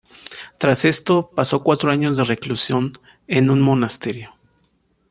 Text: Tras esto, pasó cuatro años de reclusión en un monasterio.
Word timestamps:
Tras 0.57 0.83
esto, 0.85 1.29
pasó 1.29 1.61
cuatro 1.61 1.91
años 1.91 2.17
de 2.17 2.23
reclusión 2.23 2.91
en 3.27 3.51
un 3.51 3.61
monasterio. 3.61 4.33